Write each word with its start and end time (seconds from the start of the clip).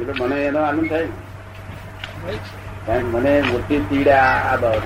એટલે 0.00 0.24
મને 0.24 0.44
એનો 0.44 0.62
આનંદ 0.62 0.90
થાય. 0.90 1.06
કારણ 2.86 3.00
મને 3.00 3.42
મોટી 3.42 3.86
પીડા 3.88 4.22
આ 4.22 4.56
બાબત 4.56 4.82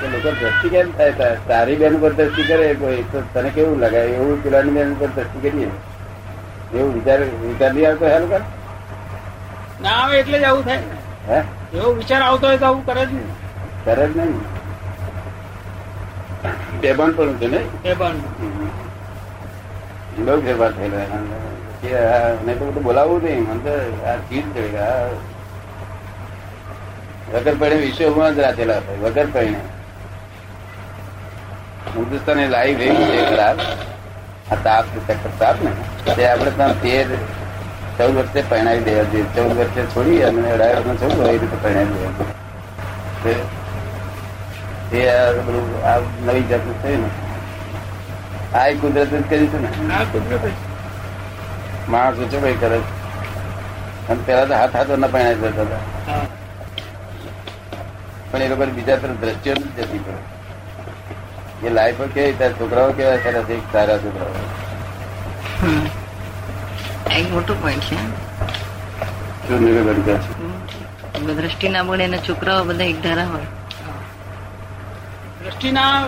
કે 0.00 0.08
લોકો 0.08 0.30
દ્રષ્ટિ 0.30 0.68
કેમ 0.68 0.92
થાય? 0.92 1.12
તાર- 1.48 1.74
બેન 1.74 2.00
પર 2.00 2.12
દ્રષ્ટિ 2.12 2.42
કરે 2.42 2.74
કોઈ 2.74 3.02
તો 3.02 3.22
તને 3.34 3.50
કેવું 3.50 3.80
લગાય 3.80 4.06
એવું 4.06 4.44
પેલાની 4.44 4.70
બેન 4.70 4.94
પર 4.94 5.06
દ્રષ્ટિ 5.06 5.50
કરીએ. 5.50 5.70
એવું 6.74 6.94
વિચાર 6.94 7.20
વિચાર 7.20 7.74
નહીં 7.74 7.88
આવતો 7.88 8.06
હેલ 8.06 8.26
કર. 8.26 8.40
ના 9.82 9.90
આવે 9.90 10.18
એટલે 10.18 10.38
જ 10.38 10.42
આવું 10.42 10.64
થાય. 10.64 10.78
હે? 11.28 11.42
એવો 11.74 11.92
વિચાર 11.92 12.22
આવતો 12.22 12.46
હોય 12.46 12.58
તો 12.58 12.66
આવું 12.66 12.86
કરે 12.86 13.06
જ 13.06 13.14
નહીં. 13.14 13.30
કરે 13.84 14.08
જ 14.08 14.16
નહીં. 14.16 14.40
બેભાન 16.80 17.12
પણ 17.12 17.32
છે 17.32 17.46
ને? 17.46 17.94
પણ 17.94 18.18
બહુ 20.24 20.40
ફેરફાર 20.40 20.72
થયેલો. 20.72 21.59
બોલાવવું 22.82 23.22
નહીં. 23.22 23.46
આ 24.10 24.16
ચીજ 24.16 24.44
છે 24.54 24.62
વગર 27.32 27.54
પૈણે 27.60 27.76
વિશ્વમાં 27.76 28.34
જ 28.34 28.38
રાખેલા 28.38 28.76
હતા 28.76 29.02
વગર 29.02 29.26
પડે 29.26 29.54
હિન્દુસ્તાન 31.96 32.50
લાઈવ 32.50 32.78
રહ્યું 32.78 32.96
છે 32.96 33.30
ખરાબ 33.30 33.58
આ 34.52 34.56
તાપ 34.64 34.84
ચક્કર 35.06 35.30
તાપ 35.38 35.56
ને 35.62 35.70
તે 36.14 36.30
આપણે 36.30 36.50
ત્યાં 36.50 36.80
તેર, 36.80 37.06
ચૌદ 37.98 38.14
વર્ષે 38.14 38.44
પહેણાવી 38.50 38.80
દેવા 38.80 39.02
જોઈએ 39.02 39.24
ચૌદ 39.36 39.58
વર્ષે 39.58 39.86
છોડી 39.86 40.22
અને 40.22 40.52
અઢાર 40.52 40.76
વર્ષમાં 40.76 40.96
છોડો, 40.96 41.26
એ 41.26 41.32
રીતે 41.32 41.56
પહેણાવી 41.62 41.94
દેવા 41.94 42.10
આ 45.18 45.32
બધું 45.46 45.84
આ 45.84 45.98
નવી 45.98 46.42
જાતનું 46.42 46.82
થયું 46.82 47.02
ને. 47.02 47.08
આ 48.58 48.66
એ 48.66 48.74
કુદરત 48.74 49.10
જ 49.10 49.22
કરી 49.30 49.46
છે 49.46 49.62
ને? 49.62 49.94
આ 49.94 50.04
કુદરત. 50.04 50.69
માણસો 51.90 52.24
છે 52.24 52.38
ભાઈ 52.38 52.54
કરે. 52.54 52.78
અને 54.08 54.22
પેલા 54.26 54.44
તો 54.44 54.54
હાથ 54.54 54.76
હાથો 54.76 54.96
ના 54.96 55.06
પહેણાવી 55.06 55.36
જતા 55.36 55.62
હતા. 55.62 56.20
પણ 58.30 58.42
એ 58.42 58.48
લોકો 58.48 58.66
બીજા 58.66 58.96
તરફ 58.96 59.10
દ્રશ્યો 59.10 59.54
નથી 59.54 59.82
જતી 59.82 59.98
પડે. 59.98 60.40
એ 61.66 61.70
લાઈફ 61.70 62.02
કેવી 62.14 62.32
ત્યારે 62.32 62.54
છોકરાઓ 62.54 62.92
કેવા 62.92 63.16
સરસ 63.16 63.50
એક 63.50 63.72
સારા 63.72 63.98
છોકરાઓ. 63.98 64.34
હમ. 65.62 65.86
એક 67.12 67.32
મોટું 67.32 67.62
પોઈન્ટ 67.62 67.82
છે. 67.82 67.96
શું 69.48 70.06
છે. 70.06 71.32
દ્રષ્ટિ 71.34 71.68
ના 71.68 71.82
મળે 71.82 72.04
એના 72.04 72.16
છોકરાઓ 72.16 72.64
બધા 72.64 72.84
એક 72.84 73.02
ધારા 73.02 73.24
હોય. 73.24 73.42
દ્રષ્ટિ 75.44 75.70
ના 75.70 76.06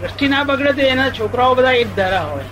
દ્રષ્ટિ 0.00 0.28
ના 0.28 0.42
બગડે 0.42 0.72
તો 0.72 0.80
એના 0.80 1.10
છોકરાઓ 1.10 1.54
બધા 1.54 1.70
એક 1.70 1.96
ધારા 1.96 2.20
હોય. 2.20 2.44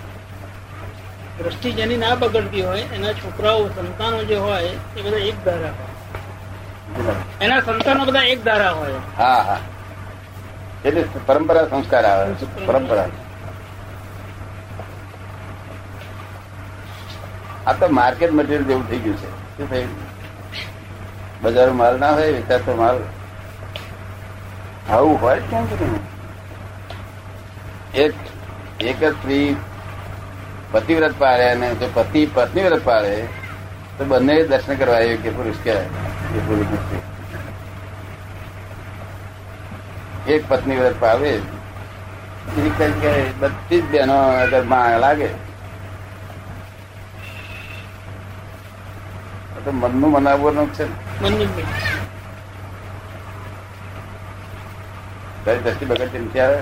દ્રષ્ટિ 1.38 1.72
જેની 1.72 1.96
ના 1.96 2.14
બગડતી 2.14 2.62
હોય, 2.62 2.80
એના 2.80 3.12
છોકરાઓ, 3.12 3.68
સંતાનો 3.68 4.24
જે 4.24 4.36
હોય, 4.36 4.62
એ 4.96 5.02
બધા 5.02 5.16
એક 5.16 5.44
ધારા 5.44 5.68
હોય. 5.68 7.14
એના 7.40 7.60
સંતાનો 7.60 8.04
બધા 8.04 8.22
એક 8.22 8.44
ધારા 8.44 8.70
હોય. 8.70 8.92
હા 9.18 9.42
હા. 9.42 9.58
એટલે 10.84 11.04
પરંપરા 11.26 11.66
સંસ્કાર 11.66 12.04
આવે 12.04 12.34
પરંપરા. 12.66 13.06
આ 17.66 17.72
તો 17.72 17.88
માર્કેટ 17.88 18.32
મટીરિયલ 18.32 18.64
જેવું 18.64 18.88
થઈ 18.88 18.98
ગયું 18.98 19.16
છે. 19.16 19.56
શું 19.56 19.70
થયું? 19.70 19.88
બજારો 21.42 21.72
માલ 21.72 21.98
ના 21.98 22.12
હોય, 22.12 22.32
વેચાતો 22.32 22.74
માલ. 22.74 22.98
આવું 24.90 25.20
હોય 25.20 25.40
કેમ 25.40 25.66
કે 25.66 25.84
એક 27.94 28.14
એક 28.80 29.04
જ 29.04 29.12
સ્ત્રી 29.12 29.56
પતિવ્રત 30.72 31.14
પાડે 31.18 31.44
અને 31.46 31.68
જો 31.74 31.86
પતિ 31.94 32.20
પત્ની 32.26 32.64
વ્રત 32.64 32.84
પાડે 32.84 33.14
તો 33.96 34.04
બંને 34.04 34.34
દર્શન 34.44 34.76
કરવા 34.76 35.00
યોગ્ય 35.00 35.30
પુરુષ 35.30 35.60
કહેવાય 35.64 35.88
એ 36.36 36.44
પુરુષ 36.46 36.70
નથી 36.70 37.02
એક 40.26 40.42
પત્ની 40.48 40.76
વ્રત 40.76 40.98
પાવે 41.00 41.32
બીજી 42.46 42.74
કઈ 42.78 42.92
કે 43.00 43.12
બધી 43.40 43.80
જ 43.80 43.90
બહેનો 43.90 44.16
અગરમાં 44.38 45.00
લાગે 45.00 45.30
તો 49.64 49.70
મનનું 49.72 50.10
મનાવવાનું 50.12 50.68
છે 50.72 50.84
ને. 50.84 50.94
મનની 51.22 51.48
તારી 55.44 55.62
દ્રષ્ટિ 55.62 55.84
બગડતી 55.84 56.18
નથી 56.18 56.40
આવે 56.40 56.58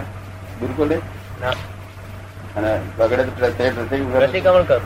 બિલકુલ 0.61 0.89
નહીં? 0.89 1.03
અને 2.57 2.71
બગડે 2.99 3.23
તો 3.25 3.33
પ્રતિક્રમણ 4.15 4.65
કરું. 4.65 4.85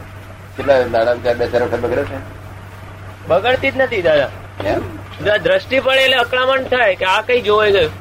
કેટલા 0.56 0.78
દાડા 0.94 1.14
ચાર 1.25 1.36
બે 1.41 1.47
ચાર 1.52 1.62
વખત 1.64 1.80
બગડે 1.84 2.04
છે? 2.10 2.19
બગડતી 3.28 3.70
જ 3.70 3.76
નથી 3.78 4.02
દાદા 4.02 4.30
એમ 4.66 4.82
દ્રષ્ટિ 5.44 5.76
પડે 5.80 6.02
એટલે 6.04 6.19
અકળામણ 6.19 6.69
થાય 6.72 6.94
કે 7.00 7.06
આ 7.12 7.22
કઈ 7.28 7.41
જોવાઈ 7.42 7.72
ગયું 7.72 7.92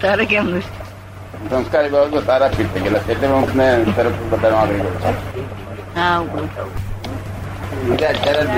તારે 0.00 0.24
કેમ? 0.26 0.46
સંસ્કારી 1.50 1.92
બાબતો 1.94 2.20
સારા 2.28 2.50
ફીટ 2.56 2.70
થઈ 2.74 2.82
ગયેલા 2.84 3.04
એટલે 3.14 3.26
હું 3.34 3.44
તમને 3.48 3.66
તરફ 3.96 4.18
બધાનો 4.30 4.56
આગળ 4.58 4.78
ગયો 4.78 5.14
હા 5.96 6.18
બીજા 7.84 8.10
અત્યારે 8.10 8.44
જ 8.52 8.56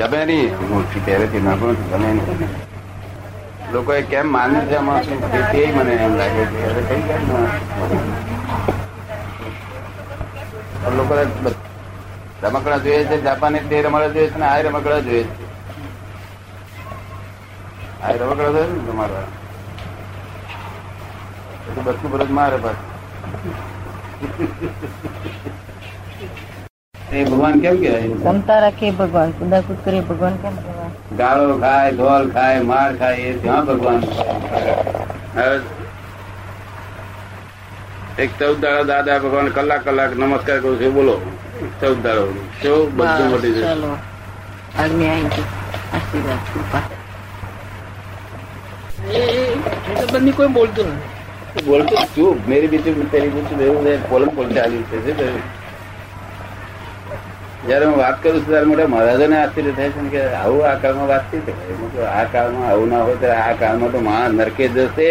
ગમે 0.00 0.20
નહીં. 0.26 0.50
હું 0.70 0.84
પહેરેથી 1.06 1.42
નાખું 1.46 1.76
ગમે 1.90 2.08
નહીં. 2.10 2.50
લોકોએ 3.72 4.02
કેમ 4.02 4.26
માન્યું 4.28 4.68
છે 4.68 4.76
આમાં 4.76 5.02
શું? 5.02 5.18
તે 5.52 5.72
મને 5.74 5.92
એમ 5.96 6.16
લાગે 6.16 6.46
છે. 6.46 6.64
હવે 6.64 6.82
કઈ 6.88 7.02
કેમ 7.02 7.28
લોકો 10.96 11.14
રમકડા 12.42 12.78
જોઈએ 12.78 13.04
છે 13.04 13.22
જાપાની 13.22 13.68
તે 13.68 13.82
રમકડા 13.82 14.08
જોઈએ 14.08 14.30
છે 14.30 14.38
ને 14.38 14.44
આ 14.46 14.62
રમકડા 14.62 15.00
જોઈએ 15.00 15.26
છે. 15.26 15.32
આ 18.02 18.12
રમકડા 18.12 18.50
જોઈએ 18.50 18.72
ને 18.72 18.80
તમારા. 18.86 19.26
એટલે 21.68 21.82
બધું 21.86 22.10
બરોજ 22.10 22.28
મારે 22.30 22.56
પાછું. 22.56 22.84
એ 27.12 27.24
ભગવાન 27.24 27.60
કેમ 27.60 27.76
કહેવાય? 27.76 28.16
ક્ષમતા 28.16 28.60
રાખે 28.60 28.92
ભગવાન? 28.92 29.32
કુદાકુદ 29.34 29.76
કરીએ 29.84 30.02
ભગવાન 30.02 30.38
કેમ 30.42 30.56
કહેવાય? 30.56 30.79
ગાળો 31.10 31.58
ખાય 31.58 31.92
ધોલ 31.94 32.24
ખાય 32.30 32.62
માર 32.64 32.88
ખાય 32.96 33.26
એ 33.26 33.34
ત્યાં 33.38 33.66
ભગવાન 33.66 34.00
હવે 35.34 35.56
એક 38.18 38.30
ચૌદ 38.38 38.56
દાડા 38.60 38.86
દાદા 38.90 39.18
ભગવાન 39.20 39.52
કલાક 39.52 39.82
કલાક 39.84 40.12
નમસ્કાર 40.16 40.58
કરું 40.60 40.78
છું 40.78 40.92
બોલો 40.94 41.16
ચૌદ 41.80 41.98
દાડો 42.02 42.24
શું 42.60 42.80
બધું 42.96 43.26
મટી 43.28 43.52
બસ, 43.52 43.54
જશે 43.54 43.62
ચાલો 43.64 43.90
આજ્ઞા 44.76 45.12
આવી 45.12 45.30
ગઈ 45.30 45.46
આશીર્વાદ 45.92 46.42
કૃપા 46.48 46.84
એ 49.12 49.22
એ 49.96 50.06
બંને 50.12 50.32
કોઈ 50.32 50.50
બોલતું 50.50 50.90
નથી 50.92 51.64
બોલતો 51.66 51.94
ચૂપ 52.14 52.38
મેરી 52.46 52.70
બીજું 52.70 53.08
તેરી 53.10 53.30
બીજું 53.30 53.60
એવું 53.62 53.84
છે 53.86 53.96
પોલમ 54.08 54.30
પોલ 54.36 54.48
ચાલ્યું 54.54 54.84
છે 54.90 54.96
શું 55.00 55.16
થયું? 55.16 55.42
જયારે 57.66 57.86
હું 57.86 57.96
વાત 57.98 58.22
કરું 58.22 58.36
છું 58.36 58.46
ત્યારે 58.46 58.66
મોટા 58.68 58.86
મહારાજોને 58.86 59.36
આશ્ચર્ય 59.38 59.72
થાય 59.78 59.90
છે 59.96 60.04
કે 60.12 60.20
આવું 60.34 60.66
આ 60.68 60.74
કાળમાં 60.84 61.08
વાત 61.08 61.24
થઈ 61.32 61.40
શકાય 61.40 62.06
આ 62.12 62.24
કાળમાં 62.34 62.68
આવું 62.68 62.88
ના 62.92 63.02
હોય 63.08 63.18
તો 63.24 63.32
આ 63.32 63.52
કાળમાં 63.62 63.92
તો 63.96 64.00
મહા 64.06 64.28
નરકે 64.36 64.68
જશે. 64.76 65.10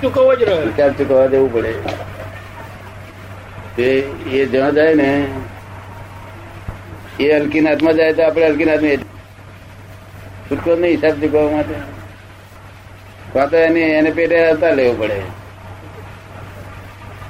ચૂકવવો 0.00 0.32
જ 0.34 0.42
ચૂકવવા 0.98 1.26
દેવું 1.26 1.52
પડે. 1.52 1.72
તે 3.76 3.88
એ 4.38 4.46
જ્યાં 4.46 4.74
જાય 4.80 4.94
ને 4.94 5.10
એ 7.20 7.30
અલકીનાથમાં 7.36 7.94
જાય 7.94 8.12
તો 8.12 8.26
આપણે 8.26 8.48
હલકીનાથ 8.48 8.82
ને 8.82 8.96
છૂટકો 10.48 10.70
નહીં 10.74 10.94
હિસાબ 10.96 11.14
ચૂકવવા 11.22 11.46
માટે. 11.56 11.76
કાં 13.32 13.50
તો 13.50 13.56
એને 13.68 13.80
એને 14.00 14.10
પેટે 14.10 14.36
આવતા 14.48 14.74
લેવું 14.82 14.98
પડે. 14.98 15.22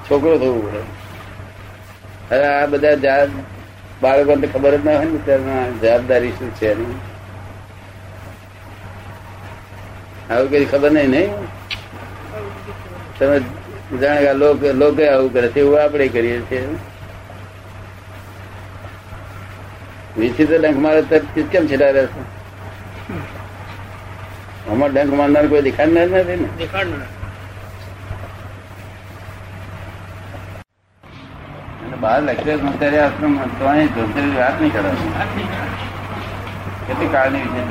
છોકરો 0.08 0.38
થવું 0.38 0.60
પડે. 0.72 1.01
હવે 2.32 2.44
આ 2.50 2.66
બધા 2.66 2.96
જાત 2.98 3.30
બાળકોને 4.02 4.46
ખબર 4.48 4.74
જ 4.76 4.84
ના 4.84 4.98
હોય 4.98 5.08
ને 5.08 5.20
ત્યાં 5.26 5.72
જવાબદારી 5.80 6.34
શું 6.38 6.50
છે 6.58 6.68
આવું 10.30 10.48
કઈ 10.50 10.66
ખબર 10.66 10.90
નહીં 10.90 11.10
નહીં? 11.10 11.30
તમે 13.16 13.36
જાણે 14.00 14.32
લોક, 14.34 14.60
લોકો 14.74 15.02
આવું 15.06 15.30
કરે 15.32 15.48
છે, 15.48 15.60
એવું 15.60 15.78
આપણે 15.80 16.06
કરીએ 16.08 16.38
છીએ. 16.48 16.62
વીસી 20.16 20.46
તો 20.46 20.56
ડંખ 20.58 20.80
મારે 20.80 21.02
તો 21.04 21.16
કેમ 21.50 21.64
છેડા 21.68 21.92
રહેશે 21.92 22.20
આમાં 24.68 24.90
ડંખ 24.92 25.14
મારનાર 25.18 25.46
કોઈ 25.48 25.62
દેખાડનાર 25.62 26.06
નથી 26.10 26.36
ને? 26.36 26.48
દેખાડનું 26.58 27.02
બહાર 32.02 32.20
લેક્ચર 32.28 32.56
અત્યારે 32.70 32.98
આશ્રમ 33.04 33.34
તો 33.58 33.64
અહીં 33.72 33.88
સંસ્કારી 33.94 34.36
વાત 34.38 34.56
નહીં 34.60 34.72
કરવાની. 34.76 35.12
કેટલી 36.86 37.10
કાળની 37.14 37.44
વિશે 37.44 37.62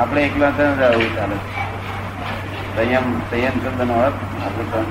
આપણે 0.00 0.20
એકલા 0.28 0.52
તો 0.58 0.64
રહેવું 0.80 1.10
ચાલે 1.18 1.36
સંયમ 2.74 3.06
સંયમ 3.30 3.54
શબ્દનો 3.62 3.94
અર્થ 4.06 4.20
આપણે 4.46 4.64
ત્રણ 4.72 4.90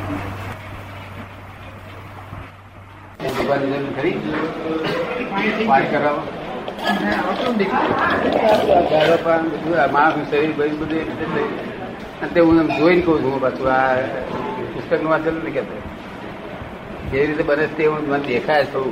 કરાવો. 5.92 6.22
માણસનું 9.94 10.26
શરીર 10.30 10.52
બધું 10.58 10.78
બધું 10.80 12.30
તે 12.34 12.40
હું 12.48 12.58
જોઈને 12.78 13.04
કહું 13.06 13.18
છું 13.24 13.36
પાછું 13.46 13.68
આ 13.76 13.94
પુસ્તકનું 14.74 15.10
વાંચેલું 15.12 15.42
નહીં 15.46 15.56
કહેતો 15.58 15.76
કેવી 17.12 17.28
રીતે 17.28 17.44
બને 17.44 17.66
તે 17.78 17.84
હું 17.86 18.02
મને 18.04 18.20
દેખાય 18.28 18.66
છું. 18.66 18.88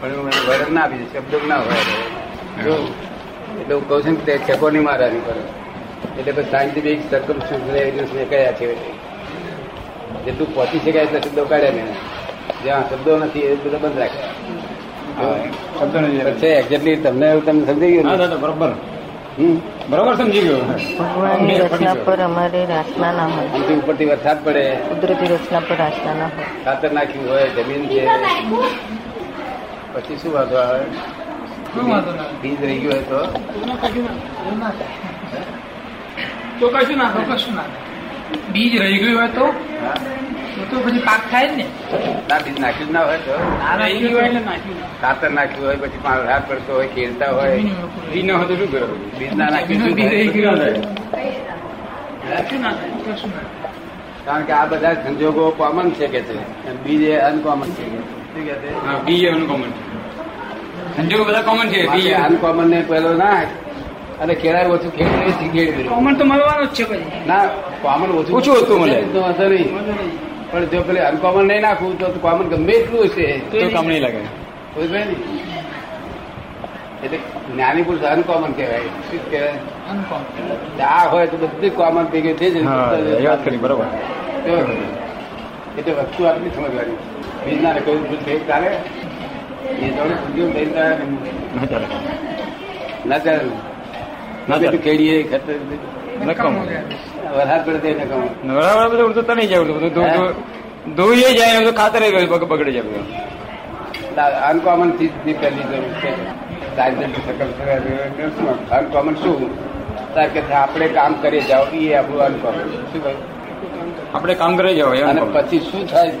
પણ 0.00 0.12
હું 0.12 0.28
એને 0.28 0.40
વર્ણન 0.48 0.74
ના 0.74 0.82
આપી 0.82 1.06
શબ્દો 1.12 1.38
ના 1.46 1.58
હોય 1.58 1.82
એટલે 3.60 3.74
હું 3.74 3.84
કહું 3.88 4.00
છું 4.04 4.16
કે 4.24 4.32
ઠેકો 4.38 4.66
નહીં 4.70 4.84
મારાની 4.84 5.22
પર 5.26 5.36
એટલે 6.18 6.32
પછી 6.32 6.50
સાયન્ટિફિક 6.50 7.00
સરકમ 7.10 7.38
મેં 8.12 8.28
કયા 8.28 8.52
છે? 8.52 8.66
જેટલું 10.24 10.48
પહોંચી 10.54 10.80
શકાય 10.80 11.04
એટલે 11.04 11.20
શબ્દો 11.20 11.42
કાઢ્યા 11.44 11.76
મેં 11.78 11.88
જ્યાં 12.64 12.84
શબ્દો 12.90 13.12
નથી 13.18 13.44
એ 13.44 13.54
બધા 13.56 13.78
બંધ 13.78 13.98
રાખ્યા 13.98 14.34
છે 16.40 16.48
એક્ઝેક્ટલી 16.58 16.96
તમને 16.96 17.26
એવું 17.26 17.44
તમને 17.44 17.64
સમજાઈ 17.66 17.94
ગયું 17.94 18.08
બરાબર? 18.38 18.72
બરોબર 19.36 20.14
સમજી 20.16 20.42
ગયો. 20.46 20.60
ભગવાનની 20.98 21.58
રચના 21.64 21.94
પર 22.06 22.20
અમારે 22.20 22.60
રાસના 22.70 23.12
ના 23.18 23.28
હોય. 23.34 23.48
ઉપરથી 23.80 24.08
વરસાદ 24.12 24.38
પડે. 24.44 24.64
કુદરતી 24.88 25.28
રચના 25.34 25.62
પર 25.68 25.76
રાસના 25.82 26.14
ના 26.20 26.30
હોય. 26.34 26.48
ખાતર 26.64 26.90
નાખ્યું 26.96 27.28
હોય 27.32 27.46
જમીન 27.56 27.82
છે. 27.92 28.02
પછી 29.94 30.18
શું 30.20 30.32
વાંધો 30.36 30.56
આવે? 30.64 30.84
બીજ 32.42 32.60
રહી 32.64 32.80
ગયો 32.82 32.92
હોય 32.92 33.04
તો? 33.10 33.20
એમાં 33.62 33.78
કશું 33.82 34.04
ના 34.60 34.72
તો 36.60 36.66
કશું 36.74 36.96
ના 36.98 37.10
કશું 37.36 37.54
ના 37.54 37.68
બીજ 38.52 38.72
રહી 38.82 38.98
ગયું 39.02 39.16
હોય 39.16 39.30
તો? 39.38 39.46
તો 40.72 40.78
પછી 40.84 41.02
પાક 41.06 41.22
થાય 41.30 41.48
ને 41.56 41.64
ના. 42.28 42.38
બીજ 42.44 42.56
નાખ્યું 42.58 42.92
ના 42.92 43.04
હોય 43.04 43.18
તો. 43.18 43.32
હોય 44.12 44.26
એટલે 44.26 44.42
નાખ્યું. 44.42 44.78
ખાતર 45.02 45.30
નાખ્યું 45.30 45.66
હોય 45.66 45.78
પછી 45.82 46.02
પાણી 46.04 46.28
હાથ 46.30 46.44
પડતો 46.48 46.72
હોય 46.74 46.88
ખેડતા 46.94 47.30
હોય. 47.36 47.54
ઈ 48.14 48.22
ન 48.22 48.30
હોય. 48.30 48.46
તો 48.48 48.54
શું 48.56 48.68
કરો 48.70 48.86
બીજ 49.18 49.32
ના 49.34 49.50
નાખ્યું 49.50 49.80
શું 49.82 49.94
બી 49.96 50.42
ના 50.44 50.56
ના. 52.62 52.74
કારણ 54.26 54.44
કે 54.46 54.52
આ 54.52 54.66
બધા 54.66 54.94
સંજોગો 55.04 55.44
કોમન 55.52 55.88
છે 55.92 56.06
કે 56.08 56.20
છે? 56.26 56.34
બીજ 56.84 57.02
એ 57.04 57.16
અનકોમન 57.20 57.70
છે? 57.76 57.84
બીજ 58.34 58.48
અનકોમન 58.50 58.62
છે? 58.64 58.80
હા 58.86 58.98
બી 59.06 59.26
અનકોમન 59.28 59.72
સંજોગો 60.96 61.24
બધા 61.24 61.42
કોમન 61.42 61.68
છે 61.70 61.80
બી 61.88 62.14
અનકોમન 62.16 62.68
ને 62.68 62.78
પેલો 62.82 63.12
નાખ 63.14 63.50
અને 64.20 64.34
ખેડાય 64.34 64.68
ઓછું 64.70 64.92
ખેડી 64.92 65.88
કોમન 65.88 66.16
તો 66.16 66.24
મળવાનું 66.24 66.68
જ 66.68 66.78
છે 66.78 66.98
ના 67.26 67.44
કોમન 67.82 68.10
ઓછું 68.10 68.34
ઓછું 68.34 68.54
હતું 68.56 68.78
મળે. 68.80 68.98
તો 69.12 69.18
વાંધો 69.20 69.48
નહીં. 69.48 70.31
પણ 70.52 70.64
જો 70.72 70.80
પેલી 70.88 71.04
અનકોમન 71.10 71.44
નહીં 71.50 71.62
નાખવું 71.62 71.92
તો 71.98 72.06
કોમન 72.24 72.48
ગમે 72.52 72.72
એટલું 72.72 73.04
હશે. 73.04 73.26
તો 73.50 73.56
કામ 73.74 73.86
નહીં 73.90 74.02
લાગે. 74.02 74.20
એટલે 77.04 77.18
જ્ઞાની 77.52 77.82
પુરુષ 77.82 78.04
અનકોમન 78.14 78.52
કહેવાય. 78.58 78.90
શું 79.10 79.20
કહેવાય? 79.30 79.56
આ 80.88 81.04
હોય 81.12 81.26
તો 81.26 81.36
બધી 81.36 81.70
કોમન 81.70 82.04
ભેગી 82.12 82.34
થઈ 82.40 82.50
ગઈ 82.50 82.64
થઈ 82.90 83.26
વાત 83.26 83.40
કરી 83.44 83.62
બરોબર. 83.64 83.86
એટલે 85.78 85.92
વસ્તુ 85.92 86.20
આટલી 86.24 86.52
સમજવાની. 86.56 86.98
બીજના 87.44 87.72
કહ્યું 87.86 88.02
ભૂલ 88.08 88.20
થઈ 88.26 88.38
ચાલે. 88.50 88.70
એ 89.82 89.90
જોડે 89.96 90.14
પૂજ્યું 90.20 90.50
લઈને 90.54 90.82
ના 91.56 91.66
ચાલે. 91.72 91.86
ના 93.06 93.18
ચાલે. 93.18 93.50
ના 94.48 94.58
ચાલે. 94.62 94.78
ખેડીએ 94.86 95.16
ખતર 95.22 95.56
નકામ 96.20 96.54
વરસાદ 96.56 97.66
પડે 97.66 97.94
નકામ. 97.94 98.22
બરાબર 98.54 98.88
બધું 98.88 99.06
ઉડતું 99.08 99.26
તણી 99.26 99.46
જાય 99.46 99.60
બધું 99.60 99.94
ધોઈએ 100.96 101.28
જાય 101.38 101.52
ને 101.52 101.60
બધું 101.60 101.76
ખાતર 101.76 102.00
બગડી 102.44 102.72
જાય 102.72 102.82
બધું. 102.82 103.04
અનકોમન 104.48 104.90
ચીજની 104.90 105.32
પહેલી 105.32 105.62
જરૂર 105.62 105.92
છે. 106.02 106.12
અનકોમન 108.70 109.14
શું 109.14 109.38
તાર 110.14 110.28
કે 110.28 110.40
આપણે 110.52 110.88
કામ 110.88 111.12
કરીએ 111.14 111.40
જાઓ 111.40 111.64
એ 111.64 111.94
આપણું 111.94 112.22
અનકોમન 112.22 112.58
શું 112.92 113.02
આપણે 114.14 114.34
કામ 114.34 114.56
કરી 114.56 114.76
જાઓ 114.76 114.90
અને 114.90 115.22
પછી 115.32 115.60
શું 115.60 115.82
થાય 115.90 116.12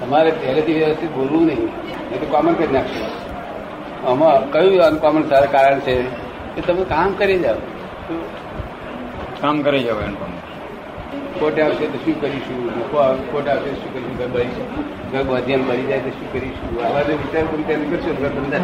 તમારે 0.00 0.30
પહેલેથી 0.30 0.74
વ્યવસ્થિત 0.74 1.10
બોલવું 1.10 1.46
નહીં. 1.46 1.68
એ 2.12 2.18
તો 2.18 2.26
કોમન 2.30 2.54
કરી 2.54 2.72
નાખશું. 2.72 3.06
આમાં 4.10 4.50
કયું 4.50 4.82
અનકોમન 4.82 5.22
કારણ 5.52 5.78
છે? 5.80 6.02
કે 6.54 6.60
તમે 6.60 6.84
કામ 6.84 7.12
કરી 7.12 7.38
જાઓ. 7.38 7.54
કામ 9.40 9.62
કરે 9.62 9.78
જવા 9.78 10.02
એનું 10.02 10.20
પણ. 10.20 10.32
ખોટ 11.40 11.60
આવશે 11.60 11.86
તો 11.86 11.98
શું 11.98 12.20
કરીશું? 12.20 12.66
દુઃખો 12.66 12.96
આવે, 12.96 13.18
ખોટ 13.32 13.48
આવશે 13.48 13.74
શું 13.74 13.92
કરીશું? 13.92 14.16
ઘર 14.18 14.28
બળી 14.28 14.48
ઘર 15.12 15.22
બધીને 15.22 15.62
મરી 15.62 15.86
જાય 15.86 16.00
તો 16.00 16.10
શું 16.10 16.32
કરીશું? 16.32 16.86
આવા 16.86 17.02
જે 17.02 17.12
વિચાર 17.12 17.44
કરી 17.44 17.62
તેને 17.62 17.84
કરશો 17.84 18.14
ઘર 18.14 18.28
બંધ 18.28 18.54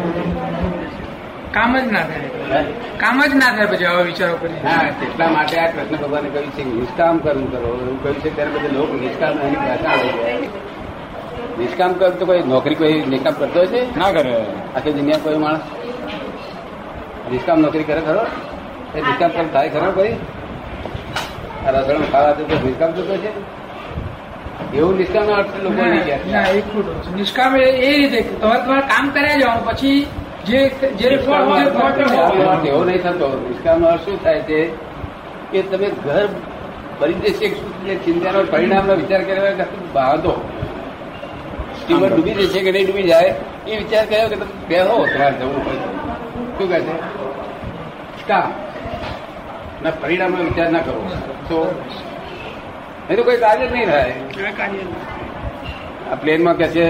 કામ 1.51 1.77
જ 1.77 1.91
ના 1.91 2.03
થાય. 2.03 2.63
કામ 2.97 3.23
જ 3.25 3.33
ના 3.35 3.51
થાય 3.51 3.65
પછી 3.65 3.85
આવા 3.85 4.01
વિચારો 4.01 4.35
કરી. 4.35 4.53
હા 4.63 4.87
એટલા 4.87 5.27
માટે 5.27 5.57
આ 5.59 5.67
કૃષ્ણ 5.67 5.95
ભગવાને 5.95 6.29
કહ્યું 6.29 6.51
છે 6.51 6.63
કે 6.63 6.69
નિષ્કામ 6.69 7.17
કર્મ 7.17 7.45
કરો. 7.45 7.77
એવું 7.81 8.03
કહ્યું 8.03 8.21
છે 8.21 8.35
ત્યારે 8.35 8.51
બધા 8.51 8.79
લોકો 8.79 8.93
નિષ્કામ 8.93 9.37
એની 9.39 9.55
ભાષા 9.55 9.89
આવી 9.89 10.09
જાય 10.09 10.39
નિષ્કામ 11.59 11.93
કર 11.93 12.09
તો 12.09 12.25
કોઈ 12.25 12.43
નોકરી 12.43 12.75
કોઈ 12.75 13.01
નિષ્કામ 13.05 13.33
કરતો 13.33 13.65
છે? 13.65 13.99
ના 13.99 14.11
કરે. 14.11 14.45
આખી 14.75 14.93
દુનિયા 14.93 15.17
કોઈ 15.17 15.37
માણસ 15.37 15.61
નિષ્કામ 17.31 17.59
નોકરી 17.59 17.83
કરે 17.83 18.01
ખરો? 18.01 18.25
એ 18.95 19.01
નિષ્કામ 19.01 19.29
કર્મ 19.29 19.47
થાય 19.53 19.69
ખરો 19.69 19.91
ભાઈ? 19.91 20.15
આ 21.67 21.71
રસોડું 21.71 22.11
ખાવા 22.11 22.31
તો 22.31 22.43
નિષ્કામ 22.67 22.91
થતો 22.91 23.15
છે? 23.17 23.31
એવું 24.77 24.97
નિષ્કામ 24.97 25.27
અર્થ 25.37 25.55
લોકો 25.63 25.81
ના 26.31 26.41
એ 26.47 26.61
ખોટું 26.61 27.03
છે. 27.03 27.15
નિષ્કામ 27.15 27.55
એ 27.55 27.65
રીતે 27.97 28.21
કે 28.21 28.33
તમારે 28.41 28.61
તમારે 28.63 28.81
કામ 28.81 29.05
કર્યા 29.09 29.37
જવાનું 29.37 29.65
પછી 29.65 30.07
જે 30.45 30.59
જે 30.99 31.17
ફળ 31.17 31.43
હોય 31.43 31.61
એવો 32.69 32.83
નહીં 32.83 33.01
થતો. 33.01 33.27
નિષ્કામ 33.49 33.85
અર્થ 33.85 34.05
શું 34.05 34.23
થાય 34.23 34.41
છે 34.41 34.59
કે 35.51 35.61
તમે 35.61 35.87
ઘર 36.05 36.27
પરિદેશિક 36.99 37.53
ચિંતાનો 38.05 38.43
પરિણામનો 38.51 38.93
વિચાર 38.95 39.21
કર્યો 39.23 39.55
કે 39.57 39.65
બાંધો. 39.93 40.33
સ્ટીમર 41.79 42.09
ડૂબી 42.09 42.33
જશે 42.33 42.59
કે 42.59 42.71
નહીં 42.71 42.85
ડૂબી 42.85 43.03
જાય 43.03 43.29
એ 43.67 43.77
વિચાર 43.77 44.05
કર્યો 44.05 44.27
કે 44.29 44.35
તમે 44.35 44.47
બેહો 44.67 44.95
તમારે 45.05 45.35
જવું 45.39 45.59
પડે 45.65 45.77
શું 46.57 46.67
કહે 46.69 46.79
છે? 46.79 46.93
કામ 48.27 48.49
ના 49.83 49.89
પરિણામનો 49.89 50.43
વિચાર 50.43 50.71
ના 50.71 50.79
કરો 50.79 51.01
તો 51.49 51.57
એ 53.09 53.15
તો 53.15 53.23
કોઈ 53.23 53.37
કાર્ય 53.37 53.67
જ 53.67 53.71
નહીં 53.73 53.85
થાય. 53.85 54.13
આ 56.11 56.15
પ્લેનમાં 56.15 56.57
કે 56.57 56.67
છે 56.67 56.85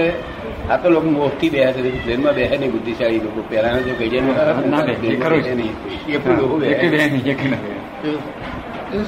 આ 0.68 0.76
તો 0.76 0.90
લોકો 0.90 1.08
મોફતી 1.08 1.50
બે 1.50 1.72
છે 1.72 2.04
પ્લેનમાં 2.04 2.34
બેહે 2.34 2.56
નહીં 2.56 2.72
બુદ્ધિશાળી 2.72 3.18
લોકો. 3.18 3.40
પહેલાના 3.48 3.78
જો 3.78 3.94
કહીએ 3.98 4.18
એ 4.18 5.42
છે. 5.42 5.54
નહીં. 5.54 5.74
પણ 6.22 6.36
લોકો 6.38 6.56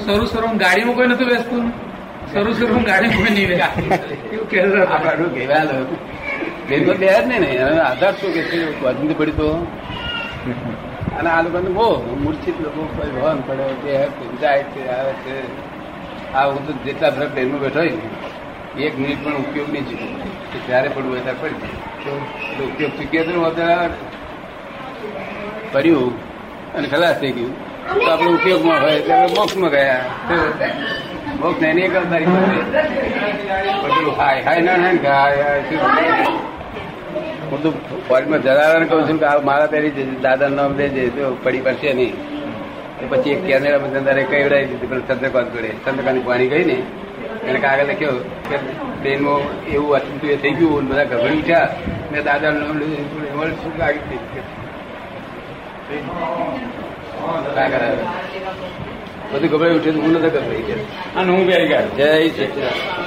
શરૂ 0.05 0.25
શરૂ 0.25 0.57
ગાડીમાં 0.57 0.95
કોઈ 0.95 1.07
નથી 1.07 1.25
બેસતું? 1.25 1.71
શરૂ 2.33 2.53
શરૂ 2.53 2.79
ગાડીમાં 2.79 3.17
કોઈ 3.17 3.29
નહીં 3.29 3.47
બેસતું? 3.47 4.31
એવું 4.33 4.49
કે 4.49 4.61
આ 4.61 4.65
હતા. 4.65 4.97
બાજુ 4.97 5.23
કહેવા 5.35 5.63
લો. 5.63 5.95
પ્લેનમાં 6.67 6.97
બે 6.97 7.07
જ 7.07 7.27
નહીં 7.27 7.41
ને. 7.41 7.49
આધાર 7.79 8.13
શું 8.13 8.33
કે 8.33 8.41
છે? 8.41 8.57
પડી 9.17 9.31
તો. 9.31 9.67
અને 11.19 11.29
આ 11.29 11.41
લોકોને 11.41 11.69
બહુ 11.69 11.87
મૂર્છિત 12.23 12.61
લોકો 12.61 12.81
કોઈ 12.97 13.11
ભવન 13.11 13.39
પડે 13.47 13.65
તે 13.83 13.93
જાય 14.41 14.63
છે, 14.63 14.81
આવે 14.89 15.13
છે. 15.13 15.35
આ 16.33 16.45
હું 16.45 16.67
તો 16.67 16.73
જેટલા 16.85 17.09
ફરક 17.09 17.29
પ્લેનમાં 17.33 17.59
બેઠો 17.59 17.81
એક 18.79 18.93
મિનિટ 18.99 19.25
પણ 19.25 19.35
ઉપયોગ 19.35 19.69
નહીં 19.71 19.85
ચૂક્યો 19.89 20.07
કે 20.53 20.57
જ્યારે 20.67 20.89
પડવું 20.89 21.11
હોય 21.11 21.21
ત્યારે 21.21 21.39
પડી 21.41 21.59
જાય. 21.61 22.65
ઉપયોગ 22.65 22.91
ચૂક્યો 22.91 23.23
તો 23.23 23.41
વધારે 23.41 23.95
કર્યું 25.71 26.11
અને 26.73 26.87
ખલાસ 26.87 27.19
થઈ 27.19 27.31
ગયું. 27.31 27.53
તો 28.05 28.11
આપણે 28.11 28.33
ઉપયોગમાં 28.33 28.81
હોય 28.81 28.99
ત્યારે 28.99 29.23
આપણે 29.23 29.39
મોક્ષમાં 29.39 29.69
ગયા. 29.69 30.01
મોક્ષ 31.39 31.63
એની 31.63 31.81
એક 31.81 31.93
બધું 33.83 34.13
હાય. 34.17 34.41
હાય 34.43 34.61
ના 34.61 34.71
હાય 34.71 35.43
હાય? 35.43 36.56
હું 37.51 37.59
તો 37.63 37.69
ફોરેનમાં 38.07 38.41
જલારાને 38.41 38.85
કહું 38.85 39.03
છું 39.09 39.19
કે 39.19 39.25
આ 39.25 39.39
મારા 39.49 39.69
પહેરી 39.73 40.05
દાદા 40.21 40.49
નામ 40.49 40.71
દેજે 40.75 41.03
તો 41.17 41.37
પડી 41.43 41.61
પડશે 41.61 41.93
નહીં. 41.93 42.13
એ 43.01 43.05
પછી 43.09 43.31
એક 43.31 43.41
કેનેડા 43.47 43.79
અંદર 43.99 44.15
કહેવડાવી 44.23 44.65
દીધી 44.65 44.87
પણ 44.87 45.01
ચંદ્રકાંત 45.09 45.49
જોડે. 45.55 45.69
ચંદ્રકાંત 45.85 46.25
પાણી 46.25 46.47
ગઈ 46.47 46.65
ને 46.69 46.77
એને 47.49 47.59
કાગળ 47.59 47.89
લખ્યો 47.91 48.15
કે 48.49 48.57
ટ્રેનમાં 49.01 49.41
એવું 49.73 49.91
હતું 49.97 50.29
એ 50.29 50.37
થઈ 50.43 50.53
ગયું 50.59 50.89
બધા 50.89 51.03
ગભરી 51.03 51.39
ઉઠ્યા. 51.41 51.69
મેં 52.11 52.23
દાદા 52.23 52.51
નામ 52.51 52.77
લીધું 52.79 53.27
એમાં 53.31 53.51
શું 53.63 53.73
લાગી. 53.79 54.19
બધું 59.31 59.49
ગભરાઈ 59.49 59.77
ઉઠ્યું 59.79 60.01
હું 60.03 60.11
નથી 60.13 60.33
ગભરાઈ 60.35 60.65
ગયો. 60.69 60.81
અને 61.15 61.29
હું 61.31 61.43
બે 61.47 61.55
ગયા. 61.67 61.87
જય 61.97 62.09
સચિદાનંદ 62.29 63.06